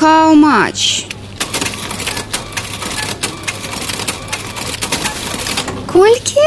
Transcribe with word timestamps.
How 0.00 0.34
much? 0.34 1.06
Колькі? 5.86 6.40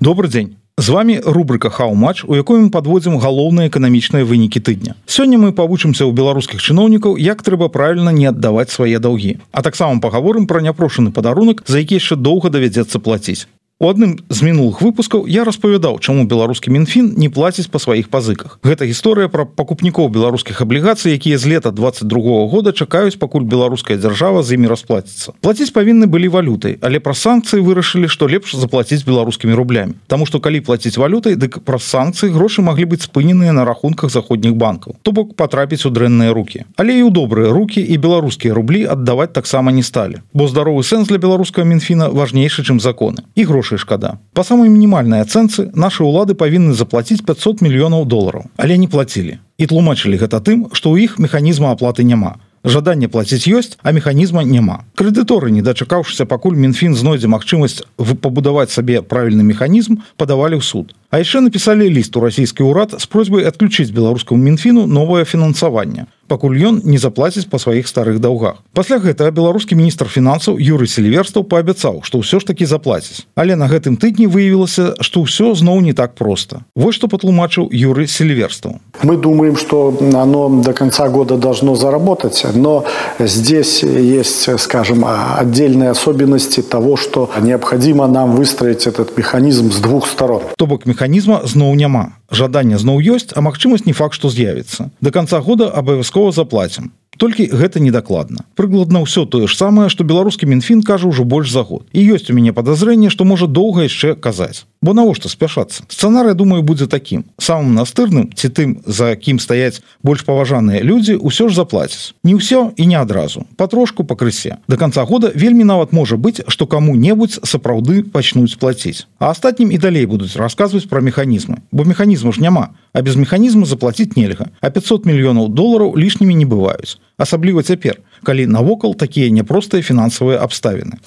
Добрый 0.00 0.28
дзень 0.28 0.56
з 0.78 0.88
вами 0.88 1.22
рубрика 1.24 1.70
хау-матч 1.70 2.24
у 2.28 2.34
якой 2.34 2.60
мы 2.60 2.68
подводзім 2.68 3.16
галоўныя 3.16 3.72
эканамічныя 3.72 4.28
вынікі 4.28 4.60
тыдня 4.60 4.92
сёння 5.08 5.40
мы 5.40 5.56
павучымся 5.56 6.04
ў 6.04 6.12
беларускіх 6.12 6.60
чыноўнікаў 6.60 7.16
як 7.16 7.40
трэба 7.40 7.72
правільна 7.72 8.12
не 8.12 8.28
аддаваць 8.28 8.68
свае 8.68 9.00
даўгі 9.00 9.40
а 9.56 9.64
таксама 9.64 9.96
пагаворым 10.04 10.44
про 10.44 10.60
няпрошаны 10.60 11.16
падарунак 11.16 11.64
за 11.64 11.80
які 11.80 11.96
яшчэ 11.96 12.20
доўга 12.20 12.52
давядзецца 12.52 13.00
плаціць 13.00 13.48
У 13.78 13.90
адным 13.92 14.16
з 14.32 14.40
мінулых 14.40 14.80
выпускаў 14.80 15.26
я 15.28 15.44
распавядаў, 15.44 15.98
чаму 16.00 16.24
беларускі 16.24 16.72
мінфін 16.72 17.10
не 17.20 17.28
плаціць 17.28 17.68
па 17.68 17.76
сваіх 17.76 18.08
пазыках. 18.08 18.56
Гэта 18.64 18.88
гісторыя 18.88 19.28
пра 19.28 19.44
пакупнікоў 19.44 20.08
беларускіх 20.08 20.62
аблігацый, 20.64 21.12
якія 21.12 21.36
з 21.36 21.44
лета 21.44 21.76
22 21.76 22.48
года 22.48 22.72
чакаюць, 22.72 23.20
пакуль 23.20 23.44
беларуская 23.44 24.00
дзяржава 24.00 24.40
з 24.40 24.56
імі 24.56 24.72
расплаціцца. 24.72 25.36
Плаціць 25.44 25.76
павінны 25.76 26.08
былі 26.08 26.32
валютай, 26.32 26.80
але 26.80 27.04
пра 27.04 27.12
санкцыі 27.12 27.60
вырашылі, 27.60 28.08
што 28.08 28.24
лепш 28.24 28.56
заплаціць 28.56 29.04
беларускімі 29.04 29.52
рублямі. 29.52 30.00
Таму 30.08 30.24
што 30.24 30.40
калі 30.40 30.64
плаціць 30.64 30.96
валютай, 30.96 31.36
дык 31.36 31.60
праз 31.60 31.84
санкцыі 31.84 32.32
грошы 32.32 32.64
маглі 32.64 32.96
быць 32.96 33.04
спыненыя 33.04 33.52
на 33.52 33.68
рахунках 33.68 34.08
заходніх 34.08 34.56
банкаў. 34.56 34.96
То 35.04 35.12
бок 35.12 35.36
патрапіць 35.36 35.84
у 35.84 35.92
дрэнныя 35.92 36.32
рукі. 36.32 36.64
Але 36.80 36.96
і 36.96 37.04
ў 37.04 37.12
добрыя 37.12 37.52
рукі 37.52 37.84
і 37.84 38.00
беларускія 38.00 38.56
рублі 38.56 38.88
аддаваць 38.88 39.36
таксама 39.36 39.68
не 39.68 39.84
сталі. 39.84 40.24
Бо 40.32 40.48
здаровы 40.48 40.80
сэнс 40.80 41.12
для 41.12 41.20
беларускага 41.20 41.68
мінфіна 41.68 42.08
важнейшы, 42.08 42.64
чым 42.64 42.80
законы. 42.80 43.28
І 43.36 43.44
грошы 43.44 43.65
грошай 43.66 43.78
шкада 43.78 44.18
по 44.32 44.44
самой 44.44 44.68
мінімальнай 44.68 45.22
ацэнцы 45.26 45.70
наши 45.74 46.04
улады 46.04 46.34
павінны 46.38 46.74
заплатіць 46.74 47.22
500 47.26 47.62
мільёнаў 47.66 48.06
долараў 48.06 48.46
але 48.56 48.78
не 48.78 48.86
плацілі 48.86 49.38
і 49.58 49.66
тлумачылі 49.66 50.16
гэта 50.22 50.38
тым 50.38 50.70
што 50.72 50.94
ў 50.94 51.10
іх 51.10 51.18
механізма 51.18 51.74
аплаты 51.74 52.06
няма. 52.06 52.38
Жаданне 52.66 53.08
плаціць 53.08 53.46
ёсць 53.46 53.78
а 53.82 53.90
механізма 53.92 54.42
няма. 54.42 54.84
Крэдыторы 54.94 55.50
не 55.50 55.62
дачакаўшыся 55.62 56.26
пакуль 56.26 56.58
мінфін 56.58 56.94
знойдзе 56.94 57.26
магчымасць 57.26 57.82
пабудаваць 58.22 58.70
сабе 58.70 59.02
правільны 59.02 59.42
механізм 59.42 60.02
падавалі 60.16 60.58
ў 60.58 60.62
суд. 60.62 60.94
А 61.10 61.22
яшчэ 61.22 61.42
напісалі 61.46 61.90
ліст 61.90 62.16
у 62.16 62.22
расійскі 62.22 62.66
ўрад 62.66 62.98
з 62.98 63.06
просьбай 63.06 63.46
адключыць 63.50 63.94
беларускаму 63.94 64.42
мінфіну 64.42 64.86
новае 64.86 65.24
фінансаванне 65.24 66.06
пакуль 66.28 66.58
ён 66.58 66.80
не 66.84 66.98
заплаціць 66.98 67.46
па 67.50 67.58
сваіх 67.58 67.88
старых 67.88 68.18
даўгах. 68.20 68.62
Пасля 68.74 68.98
гэтага 68.98 69.30
беларускі 69.30 69.78
міністр 69.78 70.10
фінансаў 70.10 70.58
юрый 70.58 70.90
селіверстаў 70.90 71.46
паабяцаў 71.46 72.02
што 72.02 72.18
ўсё 72.18 72.40
ж 72.40 72.46
такі 72.46 72.66
заплаціць. 72.66 73.26
Але 73.34 73.56
на 73.56 73.70
гэтым 73.70 73.96
тыдні 73.96 74.26
выявілася 74.26 74.98
што 75.00 75.22
ўсё 75.22 75.54
зноў 75.54 75.80
не 75.80 75.92
так 75.92 76.14
просто 76.14 76.66
вось 76.74 76.96
што 76.96 77.08
патлумачыў 77.08 77.70
юрый 77.70 78.06
селіверстаў. 78.10 78.80
Мы 79.02 79.16
думаем 79.16 79.56
что 79.56 79.94
оно 80.00 80.48
до 80.62 80.72
конца 80.72 81.08
года 81.08 81.36
должно 81.36 81.76
заработать 81.76 82.46
но 82.54 82.84
здесь 83.18 83.82
есть 83.82 84.48
скажем 84.58 85.04
отдельные 85.06 85.90
особенности 85.90 86.62
того 86.62 86.96
что 86.96 87.30
необходимо 87.40 88.06
нам 88.06 88.36
выстроить 88.36 88.86
этот 88.86 89.16
механизм 89.16 89.70
с 89.70 89.78
двух 89.78 90.08
сторон. 90.08 90.42
То 90.56 90.66
бок 90.66 90.86
механізма 90.86 91.42
зноў 91.44 91.74
няма. 91.74 92.16
Жаданне 92.30 92.78
зноў 92.78 92.98
ёсць 92.98 93.30
а 93.36 93.40
магчымасць 93.40 93.86
не 93.86 93.92
факт 93.92 94.14
што 94.14 94.28
з'явіцца. 94.28 94.90
До 95.00 95.10
конца 95.10 95.40
года 95.40 95.70
абавязкова 95.70 96.15
заплатим 96.32 96.92
толькі 97.16 97.48
гэта 97.52 97.80
недакладна. 97.80 98.44
Прыкладна 98.54 99.02
ўсё 99.02 99.26
тое 99.26 99.48
ж 99.48 99.56
самае 99.56 99.88
што 99.88 100.04
беларускі 100.04 100.46
мінфін 100.46 100.82
кажа 100.82 101.08
ўжо 101.08 101.24
больш 101.24 101.50
за 101.50 101.62
год. 101.62 101.84
І 101.92 102.04
ёсць 102.14 102.30
у 102.30 102.36
мяне 102.36 102.52
падазрэнне 102.52 103.10
што 103.10 103.24
можа 103.24 103.46
доўга 103.46 103.88
яшчэ 103.88 104.14
казаць. 104.16 104.64
Бо 104.82 104.92
навошта 104.94 105.28
спяшацца? 105.28 105.82
Сцэнарый 105.88 106.34
думаю 106.34 106.62
будзе 106.62 106.86
такім. 106.86 107.24
Самым 107.38 107.74
настырным 107.74 108.30
ці 108.36 108.48
тым 108.48 108.82
за 108.86 109.16
кім 109.16 109.40
стаяць 109.40 109.82
больш 110.02 110.22
паважаныя 110.22 110.84
людзі 110.84 111.18
ўсё 111.18 111.48
ж 111.48 111.56
заплацяць 111.56 112.14
не 112.22 112.36
ўсё 112.36 112.76
і 112.76 112.84
не 112.86 112.94
адразу. 112.94 113.46
Патрошку 113.56 114.04
пакрысе. 114.04 114.62
До 114.68 114.76
конца 114.76 115.04
года 115.04 115.32
вельмі 115.34 115.64
нават 115.64 115.92
можа 115.92 116.16
быць 116.16 116.44
што 116.46 116.66
каму-небудзь 116.66 117.40
сапраўды 117.42 118.04
пачнуць 118.04 118.54
плаціць. 118.60 119.06
А 119.18 119.30
астатнім 119.32 119.72
і 119.72 119.78
далей 119.78 120.06
будуць 120.06 120.36
расказваць 120.36 120.86
пра 120.86 121.00
механізмы. 121.00 121.64
Бо 121.72 121.84
механізму 121.84 122.32
ж 122.32 122.40
няма 122.40 122.76
а 122.96 123.02
без 123.02 123.16
механізму 123.16 123.66
заплаціць 123.66 124.16
нельга. 124.16 124.48
А 124.60 124.70
500 124.70 125.04
мільёнаў 125.04 125.52
долараў 125.52 125.96
лішнімі 126.00 126.34
не 126.34 126.46
бываюць 126.48 126.96
асабліва 127.17 127.63
цяпер 127.63 127.99
калі 128.23 128.47
навокал 128.47 128.95
такія 128.95 129.29
няпростыя 129.29 129.81
фінансавыя 129.81 130.39
абставіны 130.39 130.99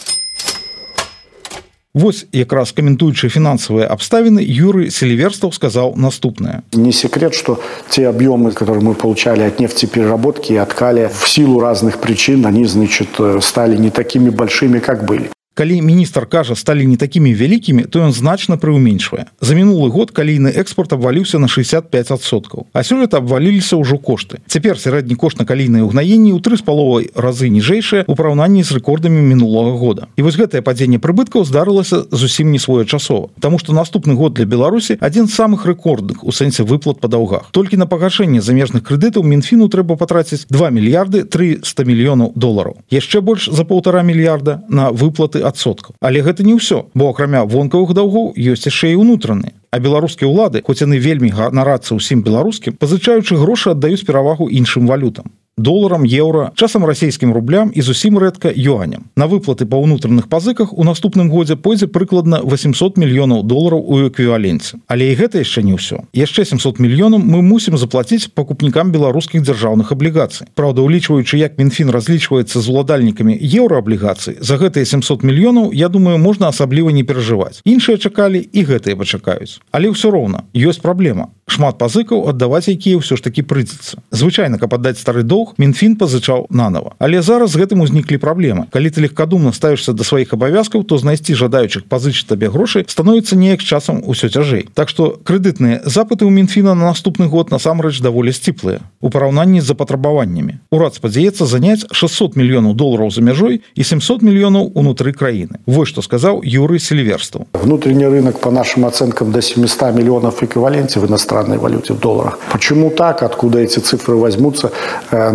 Вось 1.94 2.26
якраз 2.32 2.72
каментуючы 2.75 3.28
фінансавыя 3.31 3.87
абставіны 3.87 4.42
юры 4.42 4.91
селіверстаў 4.91 5.53
сказаў 5.54 5.94
наступнае 5.94 6.62
не 6.72 6.92
секрет 6.92 7.34
что 7.34 7.60
те 7.88 8.09
объемы 8.09 8.50
которые 8.50 8.82
мы 8.82 8.94
получали 8.94 9.42
от 9.42 9.60
нефтепереработки 9.60 10.53
и 10.53 10.56
откали 10.56 11.10
в 11.15 11.28
силу 11.28 11.60
разных 11.60 12.00
причин 12.00 12.47
они 12.47 12.65
значит 12.66 13.09
стали 13.41 13.76
не 13.76 13.91
такими 13.91 14.31
большими 14.31 14.81
как 14.81 15.06
были 15.06 15.31
Калі 15.59 15.81
міністр 15.84 16.24
кажа 16.25 16.56
сталі 16.56 16.88
не 16.88 16.96
такімі 16.96 17.36
вялікімі 17.36 17.84
то 17.92 18.00
ён 18.08 18.16
значна 18.16 18.56
прыуменьшвае 18.56 19.28
за 19.44 19.59
мінулы 19.59 19.92
год 19.92 20.16
калійны 20.16 20.56
экспорт 20.56 20.96
абваліўся 20.96 21.40
на 21.44 21.52
65соткаў 21.52 22.72
а 22.72 22.80
сёлета 22.88 23.20
абваліліся 23.20 23.75
ўжо 23.75 23.97
кошты. 24.00 24.40
Цяпер 24.47 24.80
сярэдні 24.80 25.16
кошт 25.16 25.40
на 25.40 25.46
калійныя 25.46 25.84
ўгнаенні 25.84 26.31
ў 26.34 26.40
тры 26.40 26.56
з 26.58 26.64
паловай 26.64 27.12
разы 27.14 27.52
ніжэйшыя 27.52 28.08
у 28.08 28.16
параўнанні 28.16 28.64
з 28.64 28.80
рэкордамі 28.80 29.20
мінулого 29.20 29.75
года. 29.78 30.08
І 30.16 30.24
вось 30.24 30.40
гэтае 30.40 30.64
падзенне 30.64 30.97
прыбыткаў 30.97 31.44
здарылася 31.44 32.08
зусім 32.12 32.52
не 32.52 32.59
своечасова 32.59 33.30
Таму 33.40 33.59
што 33.59 33.76
наступны 33.76 34.16
год 34.16 34.40
для 34.40 34.46
беларусі 34.46 34.97
адзін 35.00 35.28
з 35.28 35.36
самых 35.36 35.68
рэкордных 35.68 36.24
у 36.24 36.31
сэнсе 36.31 36.64
выплат 36.64 37.00
па 37.03 37.08
даўгах. 37.12 37.52
Толькі 37.52 37.78
на 37.78 37.86
пагашэнне 37.86 38.41
замежных 38.41 38.84
крэдытаў 38.88 39.24
мінфіну 39.24 39.68
трэба 39.68 40.00
патраціць 40.00 40.47
2 40.50 40.72
мільярды 40.72 41.24
300 41.24 41.84
мільёнаў 41.84 42.34
долараў. 42.36 42.80
Яшчэ 42.90 43.22
больш 43.22 43.50
за 43.52 43.64
полтора 43.66 44.02
мільярда 44.03 44.64
на 44.70 44.91
выплаты 44.91 45.44
адсоткаў. 45.49 45.97
Але 45.99 46.21
гэта 46.21 46.45
не 46.45 46.55
ўсё 46.55 46.85
бо 46.93 47.09
акрамя 47.11 47.43
вонкавых 47.43 47.93
даўгоў 47.97 48.33
ёсць 48.37 48.69
яшчэ 48.69 48.93
і 48.93 49.01
ўнутраны 49.01 49.53
а 49.71 49.77
беларускія 49.79 50.29
ўлады 50.29 50.61
хоць 50.65 50.81
яны 50.81 50.97
вельмі 50.97 51.29
ганарацца 51.29 51.97
ўсім 51.97 52.23
беларускім 52.25 52.77
пазычаючы 52.81 53.37
грошы 53.37 53.73
аддаюць 53.73 54.05
перавагу 54.05 54.49
іншым 54.49 54.89
валютам 54.89 55.29
доларам 55.62 56.03
еўра 56.03 56.52
часам 56.56 56.86
расійскім 56.86 57.34
рублям 57.34 57.72
і 57.75 57.81
зусім 57.81 58.18
рэдка 58.18 58.52
юаням. 58.56 59.12
На 59.16 59.28
выплаты 59.28 59.66
па 59.66 59.78
ўнутраных 59.78 60.28
пазыках 60.30 60.74
у 60.74 60.84
наступным 60.84 61.30
годзе 61.30 61.56
пойдзе 61.56 61.88
прыкладна 61.88 62.42
800 62.44 62.97
мільёнаў 62.97 63.44
долараў 63.44 63.84
у 63.84 64.08
эквіваленце 64.08 64.80
але 64.88 65.12
і 65.12 65.16
гэта 65.16 65.44
яшчэ 65.44 65.62
не 65.64 65.74
ўсё. 65.75 66.08
Яшчэ 66.14 66.46
700 66.46 66.80
мільёнам 66.80 67.22
мы 67.22 67.42
мусім 67.42 67.78
заплаціць 67.78 68.31
пакупнікам 68.34 68.92
беларускіх 68.92 69.42
дзяржаўных 69.44 69.92
аблігацый. 69.92 70.47
Праўда 70.56 70.81
улічваючы 70.81 71.38
як 71.38 71.58
мінфін 71.59 71.90
разлічваецца 71.91 72.59
з 72.59 72.66
уладальнікамі 72.70 73.36
еўрааблігацый 73.36 74.38
за 74.41 74.58
гэтыя 74.58 74.86
700 74.86 75.24
мільёнаў 75.24 75.74
я 75.74 75.90
думаю 75.90 76.18
можна 76.18 76.47
асабліва 76.47 76.90
не 76.90 77.03
перажываць. 77.03 77.62
Іншыя 77.66 77.97
чакалі 77.97 78.40
і 78.41 78.62
гэтыя 78.64 78.96
пачакаюць. 78.96 79.59
Але 79.72 79.90
ўсё 79.90 80.12
роўна 80.12 80.44
ёсць 80.53 80.81
праблема. 80.81 81.30
Шмат 81.50 81.78
пазыкаў 81.78 82.30
аддаваць 82.30 82.70
якія 82.70 83.02
ўсё 83.02 83.18
ж 83.18 83.22
таки 83.22 83.41
прыйдзецца. 83.41 84.02
Звычайна 84.12 84.58
каб 84.58 84.74
аддаць 84.74 85.02
стары 85.02 85.24
доўг 85.24 85.48
доўг 85.49 85.57
мінфін 85.57 85.95
пазычаў 85.95 86.47
нанова 86.49 86.93
але 86.99 87.21
зараз 87.21 87.55
гэтым 87.55 87.81
узніклі 87.81 88.17
праблемы. 88.17 88.67
Калі 88.71 88.89
ты 88.89 89.01
легкадумна 89.01 89.53
ставішся 89.53 89.93
да 89.93 90.03
сваіх 90.03 90.33
абавязкаў 90.33 90.83
то 90.83 90.97
знайсці 90.97 91.33
жадаючых 91.33 91.85
пазычыць 91.89 92.27
табе 92.27 92.49
грошай 92.49 92.85
становіцца 92.87 93.35
неяк 93.35 93.63
часам 93.63 94.03
усё 94.05 94.29
цяжэй. 94.29 94.67
Так 94.73 94.89
што 94.89 95.17
крэдытныя 95.23 95.81
запыты 95.85 96.25
ў 96.25 96.31
мінфіна 96.31 96.75
на 96.75 96.93
наступны 96.93 97.27
год 97.27 97.51
насамрэч 97.51 98.01
даволі 98.01 98.31
сціплыя 98.31 98.79
у 99.01 99.09
параўнанні 99.09 99.61
з 99.61 99.65
запатрабаваннямі. 99.65 100.59
Урад 100.71 100.95
спадзяецца 100.95 101.45
заняць 101.45 101.85
600 101.91 102.35
мільёнаў 102.35 102.75
долараў 102.75 103.09
за 103.09 103.21
мяжой 103.21 103.61
і 103.75 103.83
700 103.83 104.21
мільёнаў 104.21 104.71
унутры 104.75 105.13
краіны. 105.13 105.59
Вось 105.66 105.89
што 105.89 106.01
сказаў 106.01 106.41
юры 106.43 106.79
сельверсту 106.79 107.47
внутренний 107.53 108.07
рынок 108.07 108.39
по 108.39 108.51
нашим 108.51 108.85
оценкам 108.85 109.31
до 109.31 109.41
700 109.41 109.95
миллионов 109.95 110.43
эквиваленте 110.43 110.99
в 110.99 111.07
иностранной 111.07 111.57
валюте 111.57 111.93
в 111.93 111.99
долларах. 111.99 112.39
Почему 112.51 112.89
так? 112.89 113.23
Откуда 113.23 113.59
эти 113.59 113.79
цифры 113.79 114.16
возьмутся 114.16 114.72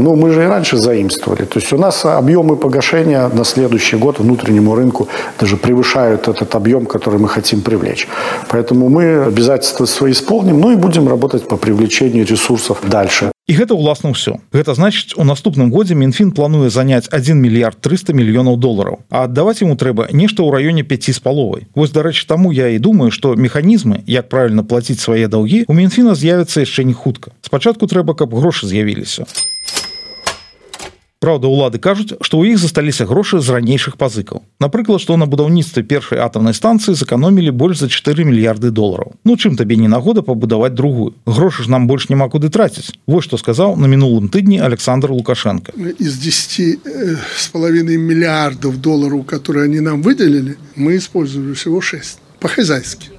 ну 0.05 0.15
мы 0.15 0.31
же 0.33 0.45
и 0.45 0.47
раньше 0.47 0.77
заимствовали. 0.77 1.45
То 1.45 1.59
есть 1.59 1.73
у 1.73 1.79
нас 1.79 2.05
объемы 2.05 2.56
погашения 2.56 3.29
на 3.29 3.45
следующий 3.45 3.97
год 3.97 4.19
внутреннему 4.19 4.75
рынку 4.75 5.09
даже 5.41 5.56
превышают 5.56 6.29
этот 6.29 6.55
объем, 6.55 6.85
который 6.87 7.19
мы 7.19 7.29
хотим 7.29 7.62
привлечь. 7.62 8.06
Поэтому 8.51 8.89
мы 8.89 9.25
обязательства 9.25 9.87
свои 9.87 10.12
исполним, 10.12 10.61
ну 10.61 10.73
и 10.73 10.77
будем 10.77 11.09
работать 11.09 11.49
по 11.49 11.56
привлечению 11.56 12.27
ресурсов 12.27 12.79
дальше. 12.87 13.31
І 13.47 13.53
гэта 13.53 13.77
ўласна 13.77 14.09
ўсё. 14.17 14.41
Гэта 14.56 14.73
значыць, 14.73 15.12
у 15.21 15.25
наступным 15.25 15.69
годзе 15.69 15.93
Мінфін 15.93 16.33
плануе 16.33 16.73
заняць 16.73 17.12
1 17.12 17.37
мільярд 17.37 17.77
300 17.77 18.17
мільёнаў 18.17 18.56
долараў. 18.56 19.05
А 19.12 19.29
аддаваць 19.29 19.61
яму 19.61 19.77
трэба 19.77 20.09
нешта 20.17 20.41
ў 20.41 20.49
раёне 20.49 20.81
5 20.81 21.12
з 21.12 21.21
паловай. 21.21 21.69
Вось 21.77 21.93
дарэчы, 21.93 22.25
таму 22.25 22.56
я 22.56 22.73
і 22.73 22.81
думаю, 22.81 23.12
што 23.12 23.37
механізмы, 23.37 24.01
як 24.09 24.33
правільна 24.33 24.65
плаціць 24.65 25.01
свае 25.01 25.29
даўгі, 25.29 25.69
у 25.69 25.77
Мінфіна 25.77 26.17
з'явіцца 26.17 26.65
яшчэ 26.65 26.89
не 26.89 26.97
хутка. 26.97 27.37
Спачатку 27.45 27.85
трэба, 27.85 28.17
каб 28.17 28.33
грошы 28.33 28.65
з'явіліся 28.65 29.29
Праўда 31.25 31.49
улады 31.49 31.81
кажуць 31.81 32.21
што 32.21 32.37
ў 32.37 32.53
іх 32.53 32.61
засталіся 32.61 33.06
грошы 33.09 33.41
з 33.41 33.49
ранейшых 33.56 33.97
пазыкаў. 33.97 34.43
Напрыклад 34.61 35.00
што 35.00 35.17
на 35.17 35.25
будаўніцтве 35.25 35.81
першай 35.81 36.21
атомнай 36.21 36.53
станцыі 36.53 36.93
заканомілі 37.00 37.49
больш 37.49 37.81
за 37.81 37.88
4 37.88 38.29
мільярды 38.29 38.69
долараў. 38.69 39.17
Ну 39.25 39.38
чым 39.41 39.56
табе 39.56 39.81
не 39.81 39.88
нагода 39.88 40.21
пабудаваць 40.21 40.76
другую? 40.76 41.15
Грошы 41.25 41.65
ж 41.65 41.73
нам 41.73 41.88
больш 41.88 42.11
няма 42.12 42.29
куды 42.29 42.53
траціць. 42.53 42.93
Вось 43.09 43.25
што 43.25 43.41
сказаў 43.41 43.73
на 43.81 43.88
мінулым 43.88 44.29
тыдні 44.29 44.61
Александр 44.61 45.17
лукашенко. 45.17 45.73
Из 45.97 46.21
10 46.21 46.61
э, 46.61 47.17
с 47.41 47.49
половиной 47.49 47.97
миллиардов 47.97 48.77
долларов 48.85 49.25
которые 49.25 49.65
они 49.65 49.81
нам 49.81 50.03
выделили 50.03 50.59
мы 50.77 50.97
использовали 50.97 51.55
всего 51.55 51.81
6 51.81 52.19
по-хозяйски 52.41 53.13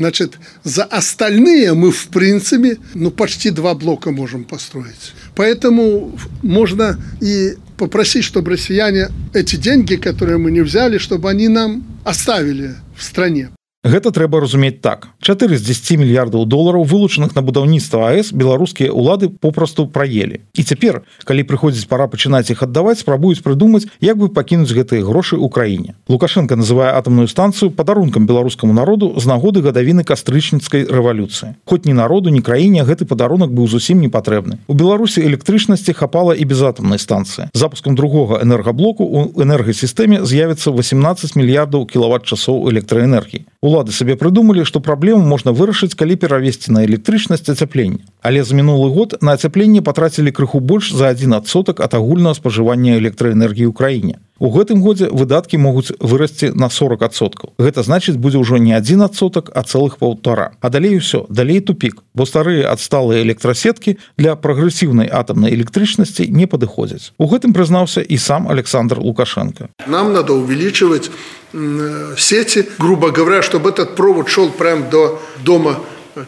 Значит, 0.00 0.38
за 0.64 0.84
остальные 0.84 1.74
мы, 1.74 1.90
в 1.90 2.08
принципе, 2.08 2.78
ну, 2.94 3.10
почти 3.10 3.50
два 3.50 3.74
блока 3.74 4.10
можем 4.10 4.44
построить. 4.44 5.12
Поэтому 5.36 6.18
можно 6.40 6.98
и 7.20 7.56
попросить, 7.76 8.24
чтобы 8.24 8.52
россияне 8.52 9.08
эти 9.34 9.56
деньги, 9.56 9.96
которые 9.96 10.38
мы 10.38 10.52
не 10.52 10.62
взяли, 10.62 10.96
чтобы 10.96 11.28
они 11.28 11.48
нам 11.48 11.84
оставили 12.02 12.76
в 12.96 13.02
стране. 13.02 13.50
Гэта 13.80 14.10
трэба 14.12 14.44
разумець 14.44 14.84
так. 14.84 15.08
4 15.24 15.56
з 15.56 15.62
10 15.64 16.04
мільярдаў 16.04 16.44
долараў 16.44 16.84
вылучаных 16.84 17.32
на 17.32 17.40
будаўніцтва 17.40 18.12
АС 18.12 18.28
беларускія 18.28 18.92
ўлады 18.92 19.32
попросту 19.32 19.88
праелі. 19.88 20.44
І 20.52 20.60
цяпер 20.68 21.00
калі 21.24 21.48
прыходзіць 21.48 21.88
пора 21.88 22.04
пачынаць 22.04 22.52
іх 22.52 22.60
аддаваць 22.60 23.00
спрабуюць 23.00 23.40
прыдумаць 23.40 23.88
як 24.04 24.20
бы 24.20 24.28
пакінуць 24.28 24.68
гэтыя 24.68 25.00
грошы 25.00 25.40
ў 25.40 25.48
краіне. 25.48 25.96
Лукашенко 26.12 26.60
называе 26.60 26.92
атомную 26.92 27.24
станцыю 27.24 27.72
падарункам 27.72 28.28
беларускаму 28.28 28.76
народу 28.76 29.16
з 29.16 29.24
нагоды 29.24 29.64
гадавіны 29.64 30.04
кастрычніцкай 30.04 30.84
рэвалюцыі. 30.84 31.56
Хоць 31.64 31.88
ні 31.88 31.96
народу 31.96 32.28
ні 32.28 32.44
краіне 32.44 32.84
гэты 32.84 33.08
падарунак 33.08 33.48
быў 33.48 33.64
зусім 33.64 34.04
не 34.04 34.12
патрэбны. 34.12 34.60
У 34.68 34.76
беларусі 34.76 35.24
электрычнасці 35.24 35.96
хапала 35.96 36.36
і 36.36 36.44
без 36.44 36.60
атомнай 36.60 37.00
станцыі. 37.00 37.48
Запускам 37.56 37.96
другога 37.96 38.44
энергаблоку 38.44 39.08
у 39.08 39.40
энергасістэме 39.40 40.20
з'явіцца 40.28 40.68
18 40.68 41.32
мільярдаў 41.32 41.88
кіловат 41.88 42.28
часоў 42.28 42.68
электраэнергіі 42.68 43.48
улады 43.70 43.94
сабе 43.94 44.16
прыдумалі 44.18 44.66
што 44.66 44.82
праблему 44.82 45.22
можна 45.22 45.54
вырашыць 45.54 45.94
калі 45.94 46.18
перавесці 46.18 46.74
на 46.74 46.82
электрычнасць 46.86 47.46
ацяплення. 47.54 48.02
Але 48.20 48.42
за 48.42 48.58
мінулы 48.58 48.90
год 48.90 49.14
на 49.22 49.38
ацяпленне 49.38 49.82
патрацілі 49.82 50.34
крыху 50.34 50.60
больш 50.60 50.90
за 50.90 51.14
один 51.14 51.38
адсотак 51.38 51.78
ад 51.80 51.94
агульнага 51.94 52.34
спажывання 52.34 52.98
электраэнергіі 52.98 53.70
ў 53.70 53.74
краіне 53.78 54.18
у 54.40 54.48
гэтым 54.50 54.80
годзе 54.80 55.12
выдаткі 55.12 55.60
могуць 55.60 55.92
вырасці 56.00 56.50
на 56.56 56.72
40соткаў 56.72 57.52
гэта 57.60 57.84
значыць 57.84 58.16
будзе 58.16 58.40
ўжо 58.40 58.56
не 58.56 58.72
один 58.72 59.04
адсотак 59.04 59.52
а 59.54 59.62
цэлых 59.62 60.00
паўтара. 60.00 60.56
А 60.60 60.70
далей 60.70 60.96
усё 60.96 61.26
далей 61.28 61.60
тупик 61.60 62.00
бо 62.14 62.24
старыя 62.24 62.72
адсталыя 62.72 63.22
электрасеткі 63.22 63.98
для 64.16 64.34
прагрэсіўнай 64.34 65.12
атомнай 65.12 65.52
электрычнасці 65.54 66.26
не 66.32 66.48
падыходзяць. 66.48 67.12
У 67.18 67.28
гэтым 67.28 67.52
прызнаўся 67.52 68.00
і 68.00 68.16
сам 68.16 68.48
александр 68.48 68.98
лукашенко. 68.98 69.68
Нам 69.86 70.12
надо 70.12 70.32
увеличивать 70.32 71.10
сети 72.16 72.66
грубо 72.78 73.12
говоря 73.12 73.42
чтобы 73.42 73.70
этот 73.70 73.94
провод 73.94 74.28
шел 74.28 74.50
прям 74.50 74.88
до 74.90 75.20
дома 75.44 75.76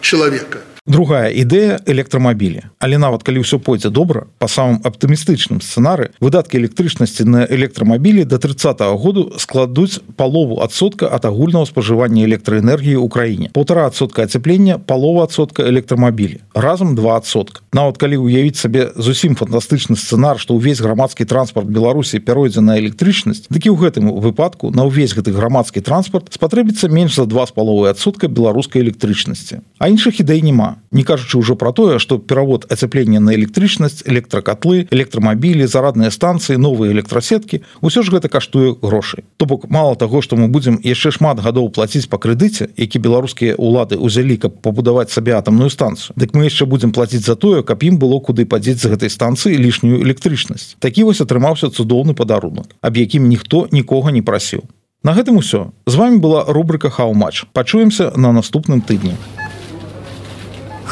человека 0.00 0.60
другая 0.86 1.30
ідэя 1.30 1.78
электрамабілі 1.86 2.74
але 2.82 2.98
нават 2.98 3.22
калі 3.22 3.46
ўсё 3.46 3.62
пойдзе 3.62 3.86
добра 3.94 4.26
по 4.42 4.50
самым 4.50 4.82
аптымістычным 4.82 5.62
сцэнары 5.62 6.10
выдаткі 6.18 6.58
электрычнасці 6.58 7.22
на 7.22 7.46
электрамабілі 7.46 8.26
до 8.26 8.38
30 8.42 8.82
-го 8.82 8.98
году 8.98 9.30
складуць 9.38 10.02
палову 10.16 10.58
адсотка 10.58 11.06
ад 11.06 11.24
агульнага 11.24 11.70
спажывання 11.70 12.26
электраэнергіі 12.26 12.98
ў 12.98 13.08
краіне 13.08 13.50
полтора 13.54 13.86
адсотка 13.86 14.26
ацяплення 14.26 14.78
палова 14.78 15.22
адсотка 15.22 15.62
электрамабілі 15.62 16.42
разам 16.54 16.98
двасотка 16.98 17.62
нават 17.72 17.96
калі 17.96 18.16
уявіць 18.16 18.58
сабе 18.58 18.90
зусім 18.96 19.38
фантастычны 19.38 19.94
сцэнар 19.94 20.42
што 20.42 20.58
ўвесь 20.58 20.82
грамадскі 20.82 21.24
транспорт 21.24 21.70
беларусі 21.70 22.18
пяройдзе 22.18 22.60
на 22.60 22.74
электрычнасць 22.82 23.46
дык 23.46 23.70
і 23.70 23.70
ў 23.70 23.78
гэтым 23.86 24.18
выпадку 24.18 24.74
на 24.74 24.82
ўвесь 24.90 25.14
гэты 25.14 25.30
грамадскі 25.30 25.78
транспорт 25.78 26.34
спатрэбіцца 26.34 26.90
менш 26.90 27.14
за 27.14 27.30
два 27.30 27.46
з 27.46 27.54
паловы 27.54 27.86
адсотка 27.86 28.26
беларускай 28.26 28.82
электрычнасці. 28.82 29.62
А 29.78 29.86
іншых 29.86 30.18
ідэй 30.18 30.42
няма 30.42 30.71
не 30.90 31.04
кажучы 31.04 31.38
ўжо 31.38 31.56
про 31.56 31.72
тое 31.72 31.98
что 31.98 32.18
перавод 32.18 32.66
ацяплення 32.72 33.20
на 33.20 33.34
электрычнасць 33.34 34.02
электракатлы 34.06 34.88
электрамабілі 34.90 35.66
зарадныя 35.66 36.10
станцыі 36.10 36.58
новыя 36.58 36.92
электрасеткі 36.92 37.62
ўсё 37.82 38.02
ж 38.02 38.10
гэта 38.10 38.28
каштуе 38.28 38.74
грошай. 38.82 39.24
То 39.36 39.46
бок 39.46 39.70
мало 39.70 39.96
того 39.96 40.22
что 40.22 40.36
мы 40.36 40.48
будзем 40.48 40.78
яшчэ 40.82 41.10
шмат 41.10 41.40
гадоў 41.40 41.70
плаціць 41.70 42.08
по 42.08 42.18
крэдыце 42.18 42.68
які 42.76 42.98
беларускія 42.98 43.54
улады 43.56 43.96
узялі 43.96 44.36
каб 44.36 44.60
пабудаваць 44.60 45.10
сабе 45.10 45.34
атомную 45.34 45.70
станцыю. 45.70 46.14
Дык 46.16 46.34
мы 46.34 46.48
яшчэ 46.50 46.66
будзем 46.66 46.92
плаціць 46.92 47.24
за 47.24 47.36
тое 47.36 47.62
каб 47.62 47.82
ім 47.82 47.98
было 47.98 48.20
куды 48.20 48.46
падзець 48.46 48.82
з 48.82 48.92
гэтай 48.92 49.10
станцыі 49.10 49.56
лішнюю 49.56 50.02
электрычнасць. 50.02 50.76
Такі 50.78 51.04
вось 51.04 51.20
атрымаўся 51.20 51.70
цудоўны 51.70 52.14
падарунак 52.14 52.76
аб 52.80 52.96
якім 52.96 53.28
ніхто 53.28 53.68
нікога 53.72 54.12
не 54.12 54.22
прасіў. 54.22 54.62
На 55.02 55.14
гэтым 55.18 55.38
усё. 55.42 55.74
З 55.86 55.94
вами 55.96 56.18
была 56.18 56.44
рубрика 56.46 56.88
хау-матч 56.90 57.44
пачуемся 57.52 58.12
на 58.16 58.30
наступным 58.32 58.80
тыдні 58.80 59.18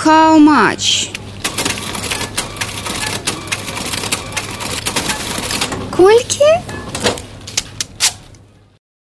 How 0.05 0.39
much? 0.39 1.09
Колькі? 5.89 6.49